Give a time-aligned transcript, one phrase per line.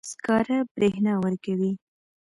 [0.09, 1.71] سکاره برېښنا ورکوي.